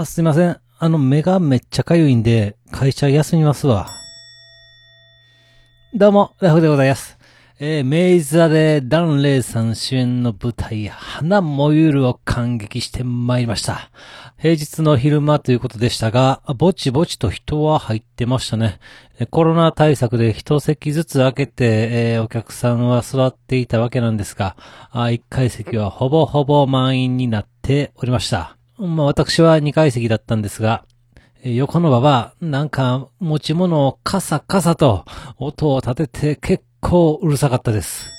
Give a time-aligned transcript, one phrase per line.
[0.00, 0.56] あ、すいません。
[0.78, 3.88] あの、目がめっちゃかゆいんで、会社休みますわ。
[5.92, 7.18] どうも、ラフでございます。
[7.58, 13.90] えー、明治座でダンレイさん主演の舞台、花もゆるを感激してまいりました。
[14.36, 18.78] 平日の昼間ということでしたが、ぼちぼちと人は入ってましたね。
[19.30, 21.64] コロナ対策で一席ずつ開けて、
[22.14, 24.54] えーお客さんは座っていたわけなんですが、
[25.10, 28.57] 一階席はほぼほぼ満員になっておりました。
[28.78, 30.84] まあ私は二階席だったんですが、
[31.44, 35.04] 横の場は、なんか、持ち物をカサカサと
[35.38, 38.10] 音を立てて結構うるさかったです。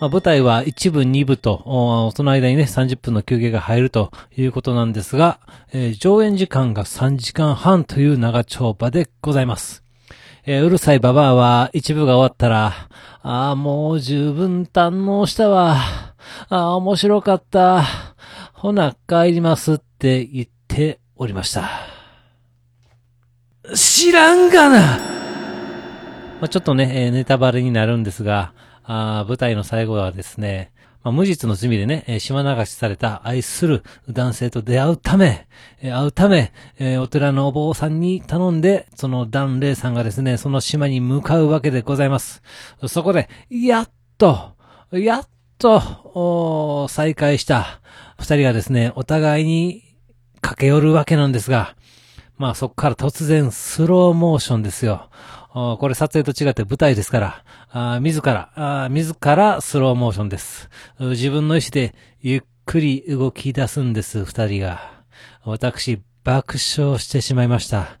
[0.00, 5.40] まあ、舞台は1部、2部と、その間にね、30分の休憩が入るということなんですが、
[5.72, 9.82] えー上演時間が3時間半という長丁場でございます。
[10.44, 12.74] えーうるさいババアは一部が終わったら、
[13.22, 15.76] ああ、もう十分堪能したわ。
[16.48, 17.84] ああ、面白かった。
[18.58, 21.70] ほな、帰りますって言っておりました。
[23.72, 30.72] 知らんがなまあ、ちょっとね、ネタバレになるんですが、あ舞台の最後はですね、
[31.04, 35.46] まあ、無実の罪でね、え島流しされた愛する男性と出会うため、
[35.80, 42.42] え会うため、えお寺のお坊さんに頼んで、そのダレイさんがですね、その島に向かうわけでございます。
[42.88, 44.56] そこで、やっと、
[44.90, 47.80] やっと、再会した
[48.18, 49.82] 二人がですね、お互いに
[50.40, 51.74] 駆け寄るわけなんですが、
[52.36, 55.10] まあそこから突然スローモーションですよ。
[55.52, 60.70] これ撮影と違って舞台ですから、あ自ら、あ自らスローモーションです。
[61.00, 65.02] 自分の意思でゆっくり動き出すんです、二人が。
[65.44, 67.98] 私、爆笑してしまいました。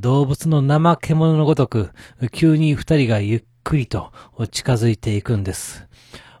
[0.00, 1.90] 動物の怠け者のごとく、
[2.32, 4.10] 急に二人がゆっくりと
[4.50, 5.86] 近づいていくんです。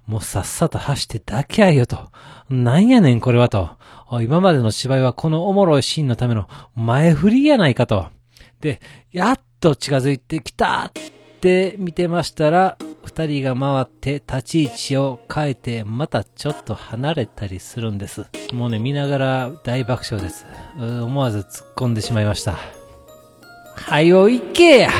[0.08, 2.10] もうさっさと走って抱き合いよと。
[2.48, 3.76] なんやねんこれはと。
[4.22, 8.06] 今までの芝居はこのおもろいシーンのための前振りやないかと。
[8.60, 8.80] で、
[9.12, 10.92] やっと近づいてきたっ
[11.40, 18.24] て見てましたら、二人が回って立ち位置を変えてまたちょっと離れたりするんです。
[18.54, 20.46] もうね、見ながら大爆笑です。
[20.78, 22.56] 思わず突っ込んでしまいました。
[23.76, 24.90] はよ行けや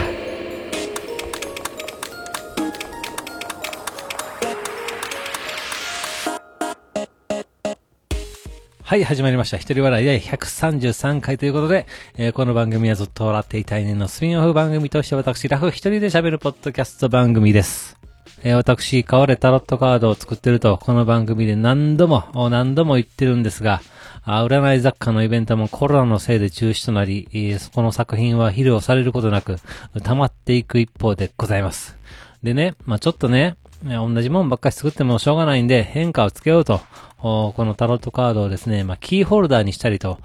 [8.89, 9.59] はい、始まりました。
[9.59, 17.99] 一人笑い第133回ということで、えーこの番組はずっと笑っていたい年のスピンオフ番組として私、ラフ一人で喋るポッドキャスト番組です。
[18.43, 23.83] えー私、買われタロットカードを作ってると、この番組で何度も、何度も言ってるんですが、
[24.23, 29.59] あ占い雑貨のイベントもコロナのせいで中止となり、えーそこの作品は披露されることなく、
[30.03, 31.99] 溜まっていく一方でございます。
[32.43, 36.81] でね、まあちょっとね、ね同じもんばっかり作ってもしょうがないんで、変化をつけようと、
[37.19, 40.19] このタロットカードをですね、まあキーホルダーにしたりと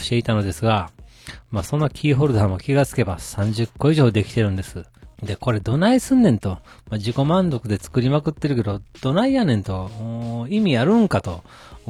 [0.00, 0.90] していたのですが、
[1.50, 4.84] まあそのキーホルダーも気がつけば30個以上できてるんです。
[5.22, 6.50] で、これどないすんねんと。
[6.50, 6.58] ま
[6.92, 10.46] あ、自己満足で作りまくってるけど、どないやねんと。
[10.48, 11.42] 意味あるんかと。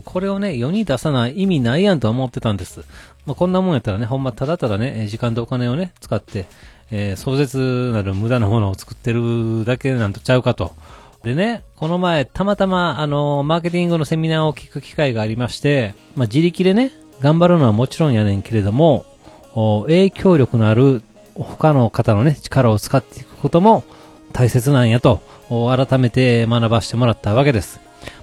[0.05, 2.85] これをね、世に出さない意味ないやんと思ってたんです。
[3.27, 6.47] まあ、こんなもんやったらね、ほんまただただね、時間とお金をね、使って、
[6.91, 10.73] えー壮絶なる無駄なものを作ってるだけなんとちゃうかと。
[11.25, 19.05] でね、この前、たまたま、あの、マーケティングのセミナーを聞く機会がありまして、まあ、自力でね、頑張るのはもちろんやねんけれども、
[19.87, 21.03] 影響力のある
[21.35, 23.83] 他の方のね、力を使っていくことも
[24.33, 27.81] 大切なんやと、改めて学ばせてもらったわけです。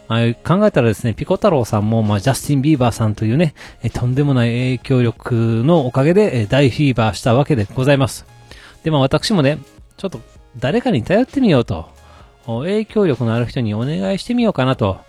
[0.07, 3.55] まあ、考えたらですね、ピコ太郎さんも、まあ、ジャスティン・ビーバーさんというね、
[3.93, 8.25] とんでもない影響力のおかげで、大フィーバーしたわけでございます。
[8.83, 9.57] で、まあ、私もね、
[9.97, 10.21] ちょっと
[10.57, 11.89] 誰かに頼ってみようと、
[12.45, 14.99] 影響力のある人にお願いしてみようかなと、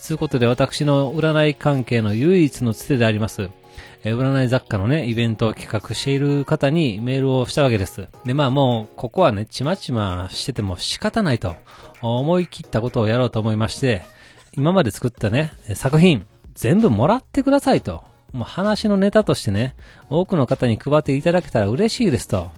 [0.00, 3.50] つうことで私の占い関係の唯一のつてであります。
[4.04, 8.08] え占い雑貨のね、イベントを企画している方にメールをしたわけです。
[8.24, 11.56] で、まあもう、ここはね、ちまちましてても仕方ないと、
[12.02, 14.02] 思い切ったことをやろうと思いまして、
[14.56, 18.04] 今まで作ったね、作品、全部もらってくださいと。
[18.32, 19.74] もう話のネタとしてね、
[20.08, 22.50] 多くの方に配っていただけたら嬉しいですと。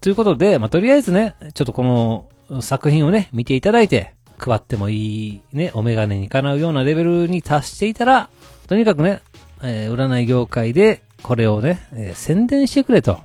[0.00, 2.26] ということで、まあ、とりあえずね、ちょっとこの
[2.60, 8.28] 作品をね、見ていただいて、配ってもいいね、お眼鏡にかなうようなレベルに達していたら、
[8.66, 9.20] とにかくね、
[9.62, 13.20] えー占い業界でこれをね、えー宣伝してくれと。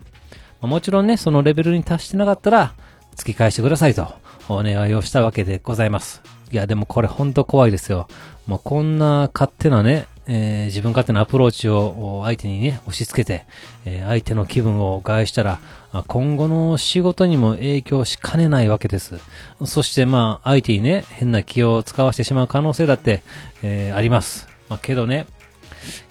[0.61, 2.73] もちろんね、そのレベルに達してなかったら、
[3.15, 4.07] 突き返してくださいと、
[4.49, 6.21] お願いをしたわけでございます。
[6.51, 8.07] いや、でもこれほんと怖いですよ。
[8.45, 13.45] もうこんな勝手なね、えー自分勝手なアプローチを相手にね、押し付けて、
[13.85, 15.59] えー相手の気分を害したら、
[16.07, 19.19] 今後の仕事にも影響しかねないわけです。
[19.65, 23.23] そしてまあ、相手にね、変な気を使わせてしまう可能性だって、
[23.63, 24.47] えーあります。
[24.69, 25.27] まあ、けどね、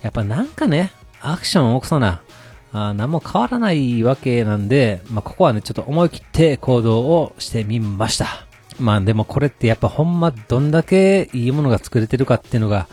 [0.03, 2.23] やっぱなんかね、アクションを起こさな、
[2.73, 8.46] あ何も変わらないわけなんで、まあ、ここはね、ちょっと思い切って行動をしてみました。
[8.79, 12.89] まあでもこれってやっぱほんまどんだけいいものが作れてるかっていうのが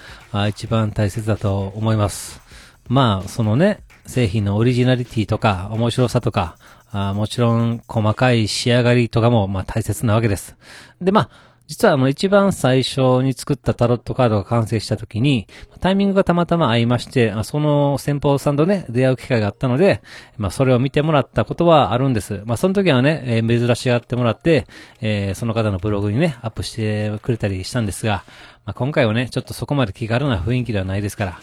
[0.48, 2.42] 一番大切だと思います。
[2.88, 6.58] まあそのね、製品のオリジナリティとか面白さとか、
[6.92, 10.56] あもちろん細かい仕上がりとかもまあ大切なわけです。
[11.02, 11.30] でまあ
[11.68, 15.48] 実はあの一番最初に作ったタロットカードが完成した時に、
[15.80, 20.02] タイミングがたまたま合いまして、その先方さんとね、出会う機会があったので、
[20.38, 22.42] まあそれを見てもらったことはあるんです。
[22.46, 24.68] まあその時はね、えー、珍しがってもらって、
[25.02, 28.24] えー、その方のブログにね、アップしてくれたりしたんですが、
[28.66, 31.40] まあ今回はね、ちょっとそこまで気軽な雰囲気ではないですから、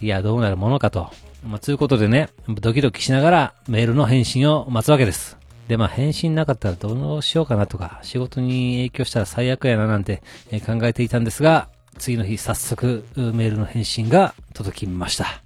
[0.00, 1.10] いや、どうなるものかと。
[1.44, 5.41] まあ、ということでね、ドキドキしながらメールの返信を待つわけです。
[5.68, 10.22] で、まあ、返信なかったらどうしようかなとか、仕事に影響したら最悪やななんて、
[10.66, 11.68] 考えていたんですが、
[11.98, 15.42] 次の日早速メールの返信が届きました。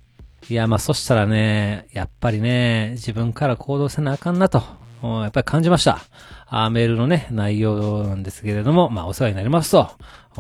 [0.49, 4.63] いや、まあ、そしたらね、やっぱりね、自分から行動せなあかんなと、
[5.03, 6.01] やっぱり感じました。
[6.49, 9.91] あメールのね、内容なんですけれども、まあ、お世話になりますと、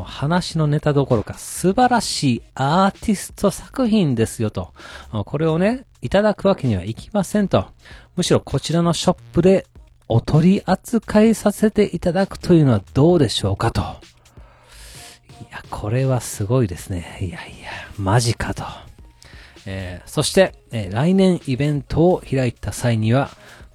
[0.02, 4.72] 話のネタどころか素晴らしいアーティスト作品ですよと。
[5.25, 7.67] これをね、いただくわけにはいきませんと。
[8.17, 9.67] むしろこちらのショップで
[10.09, 13.83] お取り扱いさせていただくというのはどうでしょうかと。
[13.83, 13.85] い
[15.53, 17.19] や、これはすごいですね。
[17.21, 18.65] いやいや、マジかと。
[19.67, 23.31] えー、そして、えー、来年イベントを開いた際には、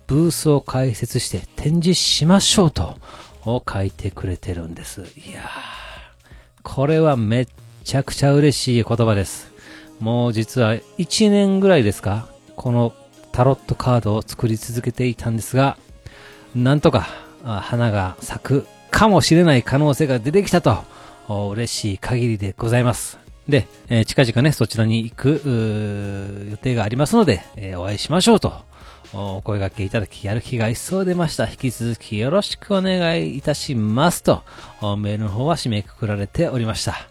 [0.08, 2.98] ブースを開設して展示しましょうと、
[3.46, 5.02] を書いてくれてるんです。
[5.02, 5.50] いや、
[6.64, 7.48] これはめっ
[7.84, 9.52] ちゃくちゃ嬉しい言葉です。
[10.00, 12.28] もう実は1年ぐらいですか？
[12.56, 12.94] この
[13.31, 15.78] タロットカードを作り続けていたんですが、
[16.56, 17.07] なんとか
[17.44, 20.83] 花が咲くかもしれない可能性が出てきたと、
[21.51, 23.18] 嬉しい限りでございます。
[23.48, 25.42] で、えー、近々ね、そちらに行く、
[26.51, 28.54] 予定がありますので、えー、お会いしましょうと、
[29.13, 31.48] お声掛けいただき、やる気が一層出ました。
[31.48, 34.44] 引き続きよろしくお願いいたしますと、
[34.81, 37.11] メールの方は締めくくられておりました。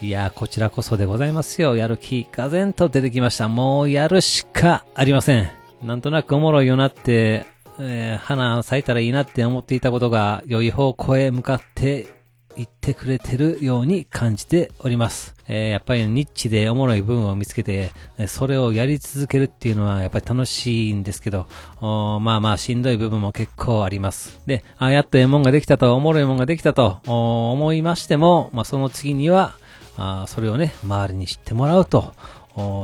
[0.00, 1.76] いやこちらこそでございますよ。
[1.76, 3.48] やる気、がぜんと出てきました。
[3.48, 5.50] もうやるしかありません。
[5.82, 7.46] なんとなくおもろいよなって、
[7.78, 12.08] えー、花咲いたらいいなって思っていたことが良い方向へ向かって
[12.56, 15.34] 言ってくれてるように感じております。
[15.48, 17.90] えー、やっぱりニッチでおもろい部分を見つけて、
[18.26, 21.46] それをやり続けるっていうのはやっぱり楽しいんですけど、
[21.80, 24.40] まあまあしんどい部分も結構あります。
[24.46, 29.54] で、あやっとええもんができたと、おもろいもんができたと思いましても、まあその次には、
[29.96, 32.14] あそれをね、周りに知ってもらうと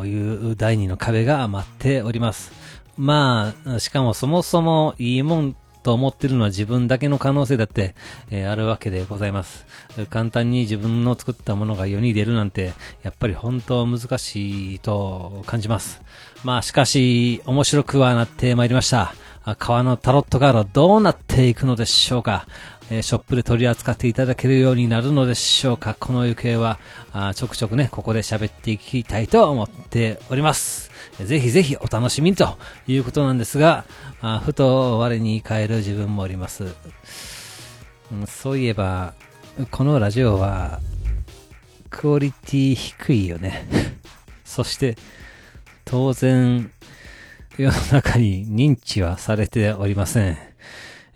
[0.05, 2.53] いう第二の壁が待っております。
[2.97, 7.95] まあ、しかもそもそもいいもんと思ってるのは自分だけの可能性だって、
[8.31, 9.67] えー、あるわけでございます。
[10.11, 12.73] 簡単に自分の作ったものが世に出るなんて、
[13.03, 16.03] やっぱり本当難しいと感じます。
[16.45, 19.15] まあしかし、面白くはなってまいりました。
[19.59, 22.47] 川のタロットカードどうなっていくのでしょうか？
[22.91, 25.97] えショップで取り扱っていただけるようになるのでしょうか？
[25.99, 26.79] この行方は、
[27.13, 30.91] あちょくちょくね、ここで喋っていきたいと思っております。
[31.25, 33.85] ぜひぜひお楽しみということなんですが、
[34.21, 36.65] あふと我に返る自分もおります、
[38.13, 38.27] うん。
[38.27, 39.15] そういえば、
[39.71, 40.81] このラジオは、
[41.91, 43.67] クオリティ低いよね。
[44.45, 44.97] そして、
[45.85, 46.71] 当然、
[47.61, 50.39] 世の中に認知はされておりません。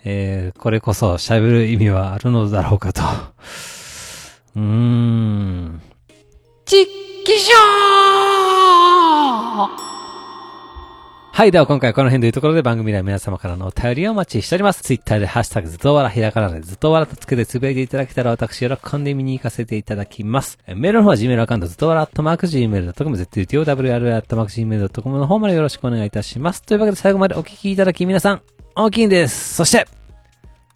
[0.04, 3.00] えー、これこそ喋る意味はあるのだろうかと。
[4.54, 5.80] うーん。
[6.66, 6.84] ちっ
[7.24, 9.93] きしょー
[11.34, 14.84] はい、では今回はこの辺というところで番組では皆様からのお便りをお待ちしております。
[14.84, 20.60] ツイッターでハッシュタグずっとわら、ひらからでずっとわらとつけてつぶやいていただけたら私喜んで見に行かせていただきます。
[20.68, 26.62] メールの方は Gmail アカウントずっとわら、アットマーク Gmail.com、zutowr、アットマーク Gmail.com の方までよろしくお願いいたします。
[26.62, 28.42] というわけで最後までお聞きいただき皆さん、
[28.76, 29.54] 大きいんです。
[29.54, 29.88] そして、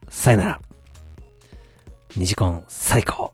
[0.08, 0.60] さよなら。
[2.16, 3.32] 二次コン最高。